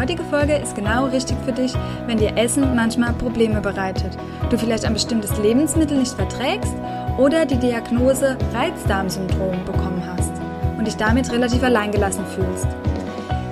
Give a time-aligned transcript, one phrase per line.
[0.00, 1.74] Heutige Folge ist genau richtig für dich,
[2.06, 4.16] wenn dir Essen manchmal Probleme bereitet,
[4.48, 6.72] du vielleicht ein bestimmtes Lebensmittel nicht verträgst
[7.18, 10.32] oder die Diagnose Reizdarmsyndrom bekommen hast
[10.78, 12.66] und dich damit relativ alleingelassen fühlst.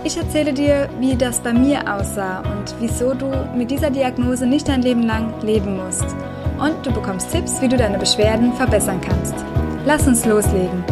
[0.05, 4.69] Ich erzähle dir, wie das bei mir aussah und wieso du mit dieser Diagnose nicht
[4.69, 6.07] dein Leben lang leben musst.
[6.59, 9.35] Und du bekommst Tipps, wie du deine Beschwerden verbessern kannst.
[9.85, 10.83] Lass uns loslegen.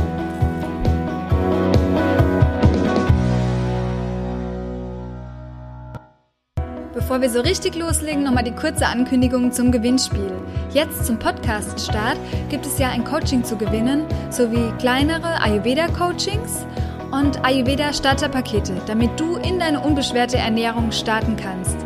[7.07, 10.33] Bevor wir so richtig loslegen, nochmal die kurze Ankündigung zum Gewinnspiel.
[10.73, 12.19] Jetzt zum Podcast-Start
[12.49, 16.67] gibt es ja ein Coaching zu gewinnen, sowie kleinere Ayurveda-Coachings
[17.13, 21.77] und Ayurveda-Starterpakete, damit du in deine unbeschwerte Ernährung starten kannst.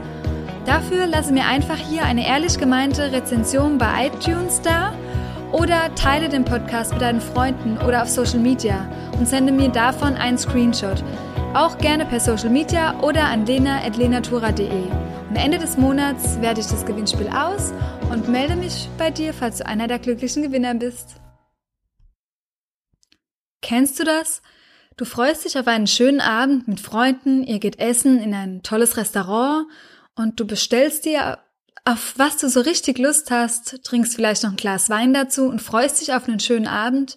[0.65, 4.95] Dafür lasse mir einfach hier eine ehrlich gemeinte Rezension bei iTunes da
[5.53, 10.15] oder teile den Podcast mit deinen Freunden oder auf Social Media und sende mir davon
[10.15, 11.05] einen Screenshot.
[11.53, 15.10] Auch gerne per Social Media oder an lena.lenatura.de.
[15.31, 17.73] Am Ende des Monats werte ich das Gewinnspiel aus
[18.11, 21.21] und melde mich bei dir, falls du einer der glücklichen Gewinner bist.
[23.63, 24.43] Kennst du das?
[24.97, 28.97] Du freust dich auf einen schönen Abend mit Freunden, ihr geht essen in ein tolles
[28.97, 29.69] Restaurant
[30.17, 31.39] und du bestellst dir,
[31.85, 35.63] auf was du so richtig Lust hast, trinkst vielleicht noch ein Glas Wein dazu und
[35.63, 37.17] freust dich auf einen schönen Abend.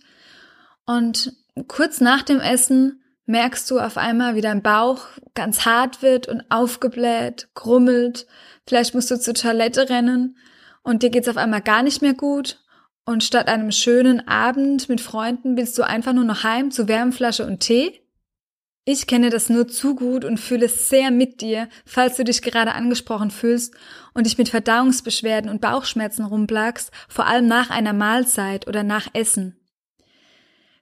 [0.86, 1.36] Und
[1.68, 6.44] kurz nach dem Essen merkst du auf einmal, wie dein Bauch ganz hart wird und
[6.50, 8.28] aufgebläht, grummelt.
[8.68, 10.38] Vielleicht musst du zur Toilette rennen
[10.84, 12.60] und dir geht's auf einmal gar nicht mehr gut.
[13.06, 17.46] Und statt einem schönen Abend mit Freunden willst du einfach nur noch heim zu Wärmflasche
[17.46, 18.00] und Tee?
[18.86, 22.42] Ich kenne das nur zu gut und fühle es sehr mit dir, falls du dich
[22.42, 23.74] gerade angesprochen fühlst
[24.14, 29.63] und dich mit Verdauungsbeschwerden und Bauchschmerzen rumplagst, vor allem nach einer Mahlzeit oder nach Essen.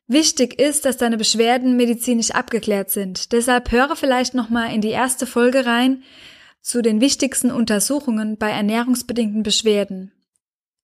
[0.07, 3.31] Wichtig ist, dass deine Beschwerden medizinisch abgeklärt sind.
[3.31, 6.03] Deshalb höre vielleicht nochmal in die erste Folge rein
[6.61, 10.11] zu den wichtigsten Untersuchungen bei ernährungsbedingten Beschwerden.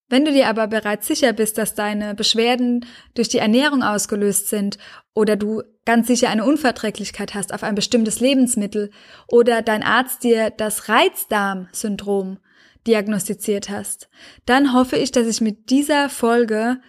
[0.09, 4.77] Wenn du dir aber bereits sicher bist, dass deine Beschwerden durch die Ernährung ausgelöst sind
[5.13, 8.91] oder du ganz sicher eine Unverträglichkeit hast auf ein bestimmtes Lebensmittel
[9.27, 12.39] oder dein Arzt dir das Reizdarmsyndrom
[12.87, 14.09] diagnostiziert hast,
[14.45, 16.79] dann hoffe ich, dass ich mit dieser Folge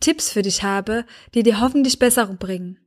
[0.00, 1.04] Tipps für dich habe,
[1.34, 2.78] die dir hoffentlich Besserung bringen.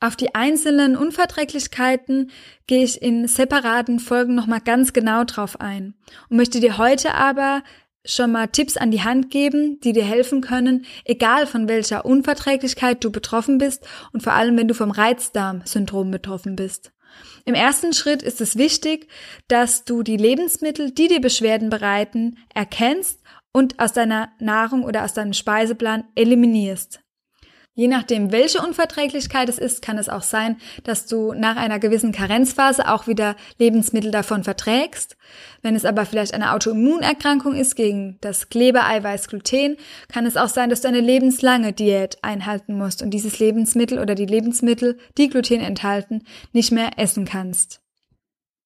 [0.00, 2.30] Auf die einzelnen Unverträglichkeiten
[2.66, 5.94] gehe ich in separaten Folgen nochmal ganz genau drauf ein
[6.28, 7.62] und möchte dir heute aber
[8.04, 13.02] schon mal Tipps an die Hand geben, die dir helfen können, egal von welcher Unverträglichkeit
[13.02, 16.92] du betroffen bist und vor allem, wenn du vom Reizdarmsyndrom betroffen bist.
[17.46, 19.08] Im ersten Schritt ist es wichtig,
[19.48, 23.20] dass du die Lebensmittel, die dir Beschwerden bereiten, erkennst
[23.54, 27.00] und aus deiner Nahrung oder aus deinem Speiseplan eliminierst.
[27.76, 32.12] Je nachdem, welche Unverträglichkeit es ist, kann es auch sein, dass du nach einer gewissen
[32.12, 35.16] Karenzphase auch wieder Lebensmittel davon verträgst.
[35.60, 39.76] Wenn es aber vielleicht eine Autoimmunerkrankung ist gegen das Klebereiweiß Gluten,
[40.06, 44.14] kann es auch sein, dass du eine lebenslange Diät einhalten musst und dieses Lebensmittel oder
[44.14, 46.22] die Lebensmittel, die Gluten enthalten,
[46.52, 47.83] nicht mehr essen kannst.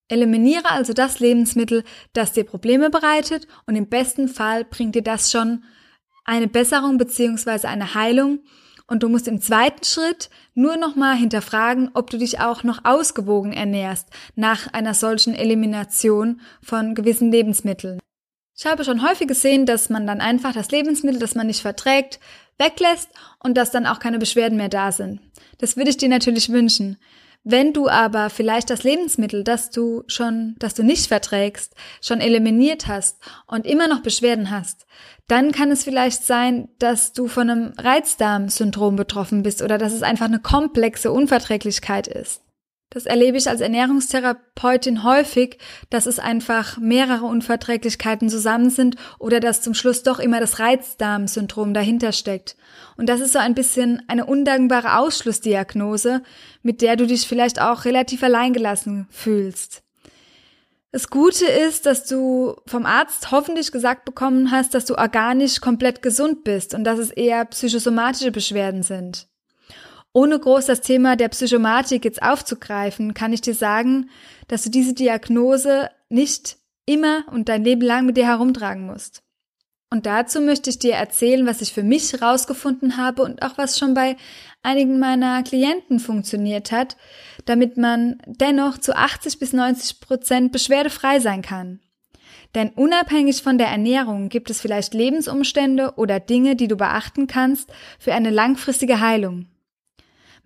[0.08, 5.30] Eliminiere also das Lebensmittel, das dir Probleme bereitet und im besten Fall bringt dir das
[5.30, 5.64] schon
[6.24, 8.40] eine Besserung beziehungsweise eine Heilung
[8.86, 13.52] und du musst im zweiten Schritt nur nochmal hinterfragen, ob du dich auch noch ausgewogen
[13.52, 18.00] ernährst nach einer solchen Elimination von gewissen Lebensmitteln.
[18.56, 22.18] Ich habe schon häufig gesehen, dass man dann einfach das Lebensmittel, das man nicht verträgt,
[22.58, 25.20] weglässt und dass dann auch keine Beschwerden mehr da sind.
[25.58, 26.98] Das würde ich dir natürlich wünschen.
[27.50, 32.88] Wenn du aber vielleicht das Lebensmittel, das du schon, das du nicht verträgst, schon eliminiert
[32.88, 33.16] hast
[33.46, 34.84] und immer noch Beschwerden hast,
[35.28, 40.02] dann kann es vielleicht sein, dass du von einem Reizdarmsyndrom betroffen bist oder dass es
[40.02, 42.42] einfach eine komplexe Unverträglichkeit ist.
[42.90, 45.58] Das erlebe ich als Ernährungstherapeutin häufig,
[45.90, 51.74] dass es einfach mehrere Unverträglichkeiten zusammen sind oder dass zum Schluss doch immer das Reizdarmsyndrom
[51.74, 52.56] dahinter steckt.
[52.96, 56.22] Und das ist so ein bisschen eine undankbare Ausschlussdiagnose,
[56.62, 59.82] mit der du dich vielleicht auch relativ alleingelassen fühlst.
[60.90, 66.00] Das Gute ist, dass du vom Arzt hoffentlich gesagt bekommen hast, dass du organisch komplett
[66.00, 69.28] gesund bist und dass es eher psychosomatische Beschwerden sind.
[70.18, 74.10] Ohne groß das Thema der Psychomatik jetzt aufzugreifen, kann ich dir sagen,
[74.48, 76.56] dass du diese Diagnose nicht
[76.86, 79.22] immer und dein Leben lang mit dir herumtragen musst.
[79.92, 83.78] Und dazu möchte ich dir erzählen, was ich für mich herausgefunden habe und auch was
[83.78, 84.16] schon bei
[84.60, 86.96] einigen meiner Klienten funktioniert hat,
[87.44, 91.78] damit man dennoch zu 80 bis 90 Prozent beschwerdefrei sein kann.
[92.56, 97.70] Denn unabhängig von der Ernährung gibt es vielleicht Lebensumstände oder Dinge, die du beachten kannst
[98.00, 99.46] für eine langfristige Heilung.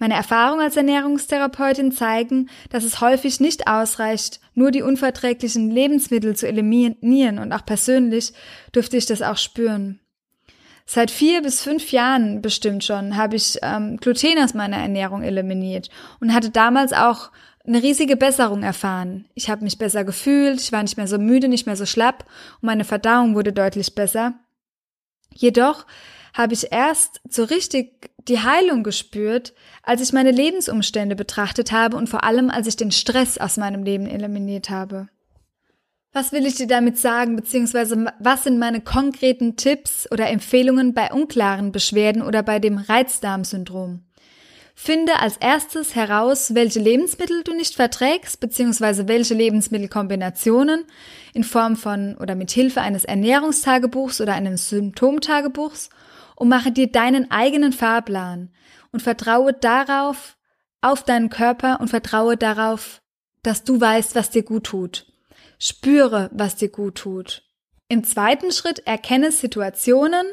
[0.03, 6.49] Meine Erfahrungen als Ernährungstherapeutin zeigen, dass es häufig nicht ausreicht, nur die unverträglichen Lebensmittel zu
[6.49, 8.33] eliminieren und auch persönlich
[8.75, 10.01] dürfte ich das auch spüren.
[10.87, 15.89] Seit vier bis fünf Jahren bestimmt schon habe ich ähm, Gluten aus meiner Ernährung eliminiert
[16.19, 17.31] und hatte damals auch
[17.65, 19.27] eine riesige Besserung erfahren.
[19.35, 22.25] Ich habe mich besser gefühlt, ich war nicht mehr so müde, nicht mehr so schlapp
[22.61, 24.35] und meine Verdauung wurde deutlich besser.
[25.33, 25.87] Jedoch
[26.35, 29.53] habe ich erst so richtig die Heilung gespürt,
[29.83, 33.83] als ich meine Lebensumstände betrachtet habe und vor allem, als ich den Stress aus meinem
[33.83, 35.09] Leben eliminiert habe.
[36.15, 41.11] Was will ich dir damit sagen, beziehungsweise was sind meine konkreten Tipps oder Empfehlungen bei
[41.11, 44.03] unklaren Beschwerden oder bei dem Reizdarmsyndrom?
[44.75, 50.85] Finde als erstes heraus, welche Lebensmittel du nicht verträgst, beziehungsweise welche Lebensmittelkombinationen
[51.35, 55.91] in Form von oder mit Hilfe eines Ernährungstagebuchs oder eines Symptomtagebuchs
[56.37, 58.51] und mache dir deinen eigenen Fahrplan
[58.91, 60.37] und vertraue darauf,
[60.81, 63.01] auf deinen Körper und vertraue darauf,
[63.43, 65.07] dass du weißt, was dir gut tut.
[65.59, 67.45] Spüre, was dir gut tut.
[67.89, 70.27] Im zweiten Schritt erkenne Situationen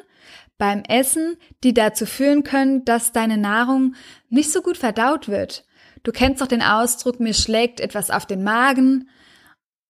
[0.57, 3.95] beim Essen, die dazu führen können, dass deine Nahrung
[4.29, 5.65] nicht so gut verdaut wird.
[6.03, 9.09] Du kennst doch den Ausdruck, mir schlägt etwas auf den Magen.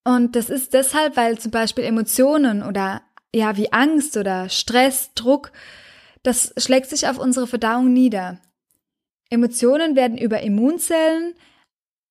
[0.03, 3.01] Und das ist deshalb, weil zum Beispiel Emotionen oder
[3.33, 5.51] ja, wie Angst oder Stress, Druck
[6.23, 8.39] das schlägt sich auf unsere Verdauung nieder.
[9.29, 11.35] Emotionen werden über Immunzellen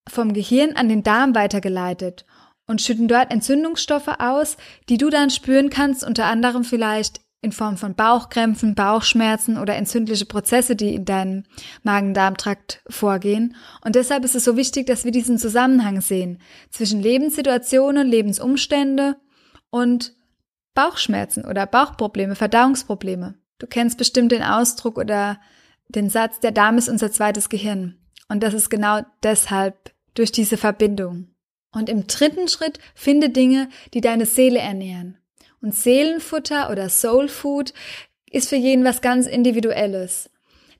[0.08, 2.24] vom Gehirn an den Darm weitergeleitet
[2.66, 4.56] und schütten dort Entzündungsstoffe aus,
[4.88, 10.26] die du dann spüren kannst, unter anderem vielleicht in Form von Bauchkrämpfen, Bauchschmerzen oder entzündliche
[10.26, 11.44] Prozesse, die in deinem
[11.84, 13.54] Magen-Darm-Trakt vorgehen.
[13.84, 16.40] Und deshalb ist es so wichtig, dass wir diesen Zusammenhang sehen
[16.70, 19.16] zwischen Lebenssituationen, Lebensumstände
[19.70, 20.16] und
[20.74, 23.34] Bauchschmerzen oder Bauchprobleme, Verdauungsprobleme.
[23.58, 25.40] Du kennst bestimmt den Ausdruck oder
[25.88, 27.98] den Satz, der Darm ist unser zweites Gehirn.
[28.28, 31.28] Und das ist genau deshalb durch diese Verbindung.
[31.72, 35.18] Und im dritten Schritt finde Dinge, die deine Seele ernähren.
[35.60, 37.72] Und Seelenfutter oder Soul Food
[38.30, 40.30] ist für jeden was ganz Individuelles.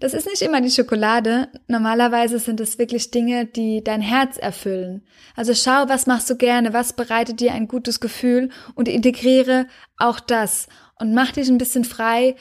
[0.00, 1.48] Das ist nicht immer die Schokolade.
[1.66, 5.04] Normalerweise sind es wirklich Dinge, die dein Herz erfüllen.
[5.34, 9.66] Also schau, was machst du gerne, was bereitet dir ein gutes Gefühl und integriere
[9.96, 10.68] auch das
[11.00, 12.36] und mach dich ein bisschen frei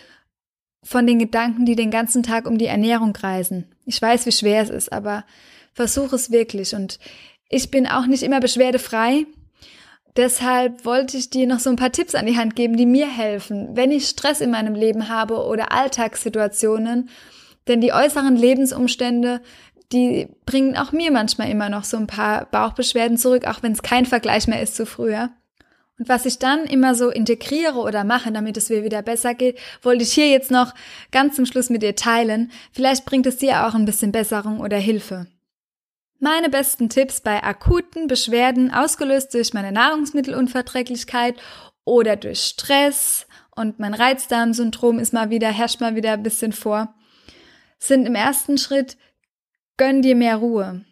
[0.88, 3.66] von den Gedanken, die den ganzen Tag um die Ernährung kreisen.
[3.86, 5.26] Ich weiß, wie schwer es ist, aber
[5.74, 6.74] versuch es wirklich.
[6.74, 6.98] Und
[7.50, 9.26] ich bin auch nicht immer beschwerdefrei.
[10.16, 13.08] Deshalb wollte ich dir noch so ein paar Tipps an die Hand geben, die mir
[13.08, 17.10] helfen, wenn ich Stress in meinem Leben habe oder Alltagssituationen.
[17.68, 19.42] Denn die äußeren Lebensumstände,
[19.92, 23.84] die bringen auch mir manchmal immer noch so ein paar Bauchbeschwerden zurück, auch wenn es
[23.84, 25.32] kein Vergleich mehr ist zu früher.
[26.00, 29.60] Und was ich dann immer so integriere oder mache, damit es mir wieder besser geht,
[29.82, 30.74] wollte ich hier jetzt noch
[31.12, 32.52] ganz zum Schluss mit dir teilen.
[32.72, 35.28] Vielleicht bringt es dir auch ein bisschen Besserung oder Hilfe.
[36.20, 41.36] Meine besten Tipps bei akuten Beschwerden, ausgelöst durch meine Nahrungsmittelunverträglichkeit
[41.84, 46.94] oder durch Stress und mein Reizdarmsyndrom ist mal wieder, herrscht mal wieder ein bisschen vor,
[47.80, 48.98] sind im ersten Schritt,
[49.78, 50.86] gönn dir mehr Ruhe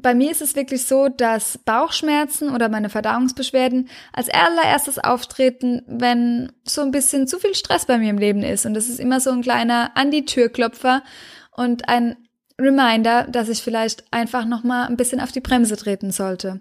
[0.00, 6.52] bei mir ist es wirklich so, dass Bauchschmerzen oder meine Verdauungsbeschwerden als allererstes auftreten, wenn
[6.64, 8.64] so ein bisschen zu viel Stress bei mir im Leben ist.
[8.64, 11.02] Und das ist immer so ein kleiner an die Türklopfer
[11.50, 12.16] und ein
[12.60, 16.60] Reminder, dass ich vielleicht einfach nochmal ein bisschen auf die Bremse treten sollte.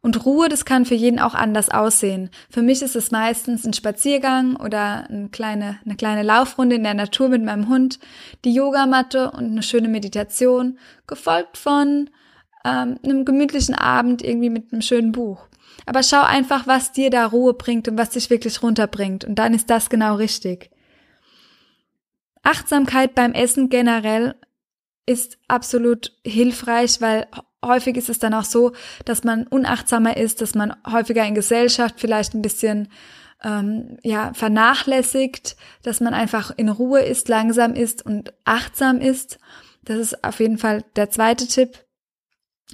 [0.00, 2.30] Und Ruhe, das kann für jeden auch anders aussehen.
[2.50, 6.94] Für mich ist es meistens ein Spaziergang oder eine kleine, eine kleine Laufrunde in der
[6.94, 8.00] Natur mit meinem Hund,
[8.44, 12.10] die Yogamatte und eine schöne Meditation, gefolgt von
[12.64, 15.48] ähm, einem gemütlichen Abend irgendwie mit einem schönen Buch.
[15.86, 19.24] Aber schau einfach, was dir da Ruhe bringt und was dich wirklich runterbringt.
[19.24, 20.70] Und dann ist das genau richtig.
[22.42, 24.34] Achtsamkeit beim Essen generell
[25.06, 27.26] ist absolut hilfreich, weil
[27.64, 28.72] häufig ist es dann auch so,
[29.04, 32.88] dass man unachtsamer ist, dass man häufiger in Gesellschaft vielleicht ein bisschen
[33.42, 39.38] ähm, ja vernachlässigt, dass man einfach in Ruhe ist, langsam ist und achtsam ist.
[39.84, 41.78] Das ist auf jeden Fall der zweite Tipp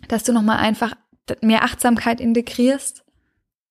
[0.06, 0.94] dass du nochmal einfach
[1.42, 3.04] mehr Achtsamkeit integrierst.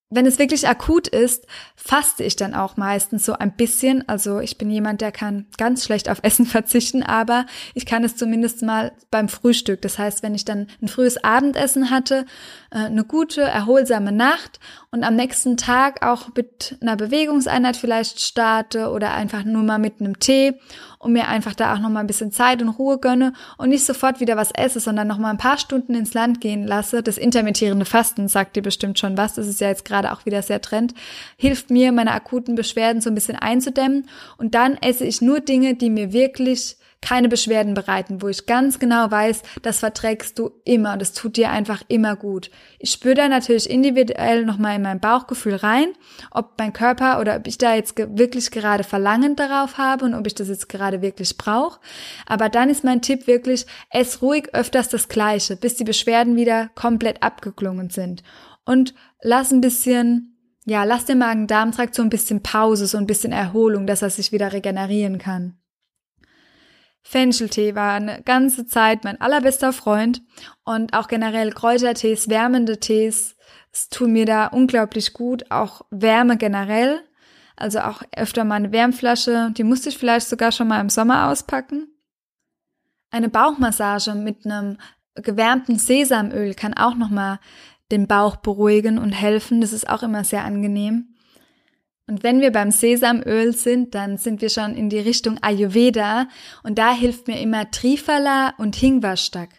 [0.10, 4.08] wenn es wirklich akut ist, faste ich dann auch meistens so ein bisschen.
[4.08, 8.16] Also ich bin jemand, der kann ganz schlecht auf Essen verzichten, aber ich kann es
[8.16, 9.82] zumindest mal beim Frühstück.
[9.82, 12.26] Das heißt, wenn ich dann ein frühes Abendessen hatte,
[12.72, 18.92] äh, eine gute, erholsame Nacht und am nächsten Tag auch mit einer Bewegungseinheit vielleicht starte
[18.92, 20.54] oder einfach nur mal mit einem Tee
[21.00, 23.86] und mir einfach da auch noch mal ein bisschen Zeit und Ruhe gönne und nicht
[23.86, 27.04] sofort wieder was esse, sondern noch mal ein paar Stunden ins Land gehen lasse.
[27.04, 29.34] Das intermittierende Fasten sagt dir bestimmt schon was.
[29.34, 30.94] Das ist ja jetzt gerade auch wieder sehr trend.
[31.38, 35.76] Hilft mir, meine akuten Beschwerden so ein bisschen einzudämmen und dann esse ich nur Dinge,
[35.76, 40.94] die mir wirklich keine Beschwerden bereiten, wo ich ganz genau weiß, das verträgst du immer
[40.94, 42.50] und es tut dir einfach immer gut.
[42.80, 45.88] Ich spüre da natürlich individuell nochmal in mein Bauchgefühl rein,
[46.32, 50.28] ob mein Körper oder ob ich da jetzt wirklich gerade Verlangen darauf habe und ob
[50.28, 51.80] ich das jetzt gerade wirklich brauche.
[52.26, 56.70] Aber dann ist mein Tipp wirklich, ess ruhig öfters das Gleiche, bis die Beschwerden wieder
[56.76, 58.24] komplett abgeklungen sind.
[58.66, 60.34] Und lass ein bisschen
[60.70, 64.34] ja, lass dem Magen-Darm-Trakt so ein bisschen Pause, so ein bisschen Erholung, dass er sich
[64.34, 65.58] wieder regenerieren kann.
[67.08, 70.22] Fencheltee war eine ganze Zeit mein allerbester Freund
[70.66, 73.38] und auch generell Kräutertees, wärmende Tees,
[73.72, 77.00] es tun mir da unglaublich gut, auch Wärme generell,
[77.56, 81.30] also auch öfter mal eine Wärmflasche, die musste ich vielleicht sogar schon mal im Sommer
[81.30, 81.88] auspacken.
[83.10, 84.78] Eine Bauchmassage mit einem
[85.16, 87.40] gewärmten Sesamöl kann auch noch mal
[87.90, 91.16] den Bauch beruhigen und helfen, das ist auch immer sehr angenehm.
[92.08, 96.28] Und wenn wir beim Sesamöl sind, dann sind wir schon in die Richtung Ayurveda
[96.64, 99.50] und da hilft mir immer Trifala und Hingwastak.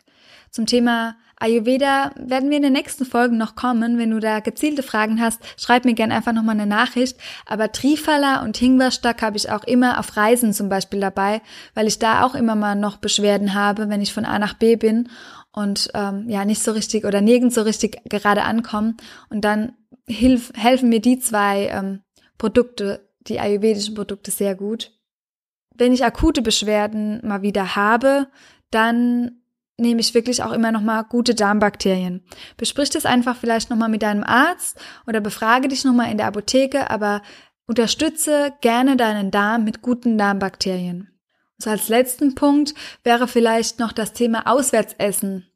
[0.51, 3.99] Zum Thema Ayurveda werden wir in den nächsten Folgen noch kommen.
[3.99, 7.17] Wenn du da gezielte Fragen hast, schreib mir gerne einfach nochmal eine Nachricht.
[7.47, 11.43] Aber Trifala und Hingwastak habe ich auch immer auf Reisen zum Beispiel dabei,
[11.75, 14.77] weil ich da auch immer mal noch Beschwerden habe, wenn ich von A nach B
[14.77, 15.11] bin
[15.53, 18.95] und ähm, ja nicht so richtig oder nirgends so richtig gerade ankomme.
[19.31, 19.73] Und dann
[20.09, 22.01] hilf, helfen mir die zwei ähm,
[22.39, 24.93] Produkte, die ayurvedischen Produkte sehr gut.
[25.75, 28.29] Wenn ich akute Beschwerden mal wieder habe,
[28.71, 29.43] dann
[29.77, 32.25] nehme ich wirklich auch immer noch mal gute Darmbakterien.
[32.57, 36.19] Besprich das einfach vielleicht noch mal mit deinem Arzt oder befrage dich noch mal in
[36.19, 37.23] der Apotheke, aber
[37.67, 41.11] unterstütze gerne deinen Darm mit guten Darmbakterien.
[41.59, 45.47] So als letzten Punkt wäre vielleicht noch das Thema Auswärtsessen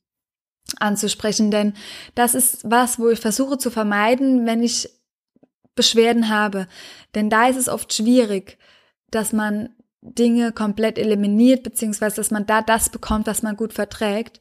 [0.78, 1.74] anzusprechen, denn
[2.14, 4.88] das ist was, wo ich versuche zu vermeiden, wenn ich
[5.74, 6.66] Beschwerden habe.
[7.14, 8.58] Denn da ist es oft schwierig,
[9.10, 14.40] dass man Dinge komplett eliminiert, beziehungsweise dass man da das bekommt, was man gut verträgt.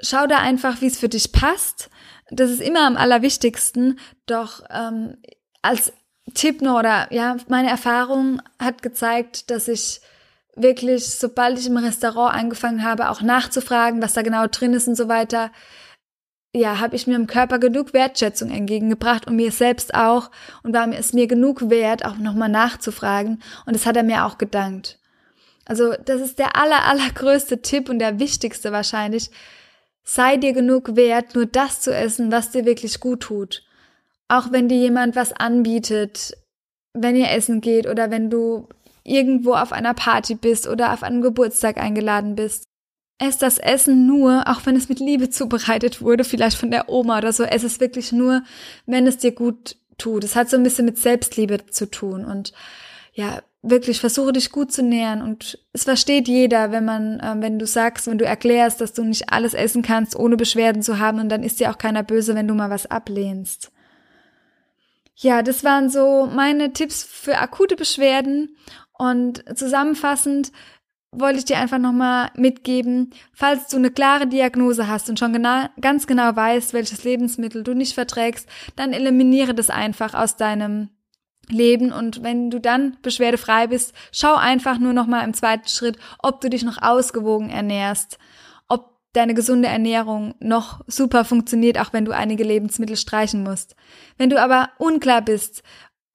[0.00, 1.88] Schau da einfach, wie es für dich passt.
[2.30, 3.98] Das ist immer am allerwichtigsten.
[4.26, 5.16] Doch ähm,
[5.62, 5.92] als
[6.34, 10.00] Tipp nur oder ja, meine Erfahrung hat gezeigt, dass ich
[10.54, 14.96] wirklich, sobald ich im Restaurant angefangen habe, auch nachzufragen, was da genau drin ist und
[14.96, 15.50] so weiter,
[16.54, 20.30] ja, habe ich mir im Körper genug Wertschätzung entgegengebracht und mir selbst auch
[20.62, 24.38] und war es mir genug wert, auch nochmal nachzufragen und das hat er mir auch
[24.38, 24.98] gedankt.
[25.66, 29.30] Also das ist der aller, allergrößte Tipp und der wichtigste wahrscheinlich.
[30.04, 33.64] Sei dir genug wert, nur das zu essen, was dir wirklich gut tut.
[34.28, 36.36] Auch wenn dir jemand was anbietet,
[36.94, 38.68] wenn ihr essen geht oder wenn du
[39.02, 42.64] irgendwo auf einer Party bist oder auf einem Geburtstag eingeladen bist.
[43.18, 47.18] Ess das Essen nur, auch wenn es mit Liebe zubereitet wurde, vielleicht von der Oma
[47.18, 47.44] oder so.
[47.44, 48.42] Ess es wirklich nur,
[48.84, 50.24] wenn es dir gut tut.
[50.24, 52.52] Es hat so ein bisschen mit Selbstliebe zu tun und
[53.14, 57.58] ja, wirklich versuche dich gut zu nähern und es versteht jeder, wenn man, äh, wenn
[57.58, 61.18] du sagst, wenn du erklärst, dass du nicht alles essen kannst, ohne Beschwerden zu haben
[61.18, 63.72] und dann ist dir auch keiner böse, wenn du mal was ablehnst.
[65.16, 68.54] Ja, das waren so meine Tipps für akute Beschwerden
[68.92, 70.52] und zusammenfassend
[71.12, 75.66] wollte ich dir einfach nochmal mitgeben, falls du eine klare Diagnose hast und schon genau,
[75.80, 80.90] ganz genau weißt, welches Lebensmittel du nicht verträgst, dann eliminiere das einfach aus deinem
[81.48, 86.40] Leben und wenn du dann beschwerdefrei bist, schau einfach nur nochmal im zweiten Schritt, ob
[86.40, 88.18] du dich noch ausgewogen ernährst,
[88.68, 93.76] ob deine gesunde Ernährung noch super funktioniert, auch wenn du einige Lebensmittel streichen musst.
[94.18, 95.62] Wenn du aber unklar bist,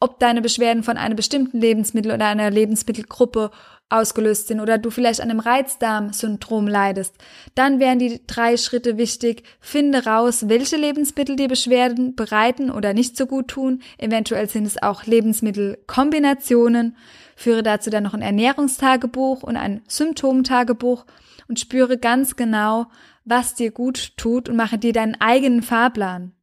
[0.02, 3.52] ob deine Beschwerden von einem bestimmten Lebensmittel oder einer Lebensmittelgruppe
[3.92, 7.16] ausgelöst sind oder du vielleicht an einem Reizdarmsyndrom leidest,
[7.56, 9.44] dann wären die drei Schritte wichtig.
[9.60, 13.82] Finde raus, welche Lebensmittel dir Beschwerden bereiten oder nicht so gut tun.
[13.98, 16.96] Eventuell sind es auch Lebensmittelkombinationen.
[17.36, 21.06] Führe dazu dann noch ein Ernährungstagebuch und ein Symptomtagebuch
[21.48, 22.88] und spüre ganz genau,
[23.26, 26.34] was dir gut tut und mache dir deinen eigenen Fahrplan.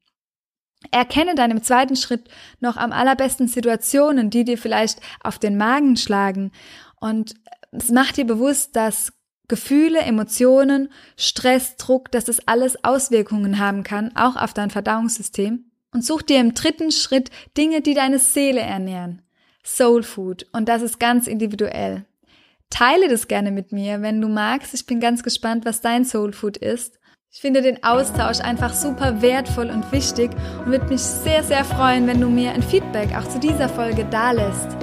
[0.93, 2.29] Erkenne dann im zweiten Schritt
[2.61, 6.53] noch am allerbesten Situationen, die dir vielleicht auf den Magen schlagen
[7.01, 7.35] und
[7.71, 9.13] es macht dir bewusst, dass
[9.49, 15.71] Gefühle, Emotionen, Stress, Druck, dass das alles Auswirkungen haben kann, auch auf dein Verdauungssystem.
[15.93, 19.23] Und such dir im dritten Schritt Dinge, die deine Seele ernähren.
[19.65, 20.47] Soul Food.
[20.53, 22.05] Und das ist ganz individuell.
[22.69, 24.75] Teile das gerne mit mir, wenn du magst.
[24.75, 26.99] Ich bin ganz gespannt, was dein Soul Food ist.
[27.31, 30.31] Ich finde den Austausch einfach super wertvoll und wichtig
[30.65, 34.05] und würde mich sehr, sehr freuen, wenn du mir ein Feedback auch zu dieser Folge
[34.07, 34.77] dalässt.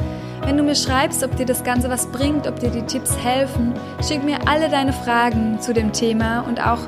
[0.46, 3.74] Wenn du mir schreibst, ob dir das Ganze was bringt, ob dir die Tipps helfen,
[4.08, 6.80] schick mir alle deine Fragen zu dem Thema und auch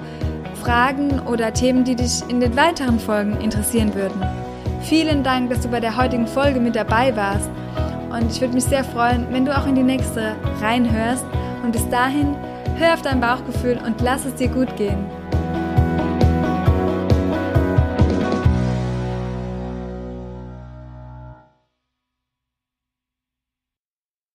[0.61, 4.21] Fragen oder Themen, die dich in den weiteren Folgen interessieren würden.
[4.81, 7.49] Vielen Dank, dass du bei der heutigen Folge mit dabei warst
[8.11, 11.25] und ich würde mich sehr freuen, wenn du auch in die nächste reinhörst
[11.63, 12.35] und bis dahin
[12.77, 15.16] hör auf dein Bauchgefühl und lass es dir gut gehen.